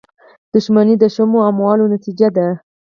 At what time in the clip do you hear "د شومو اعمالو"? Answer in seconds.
0.99-1.85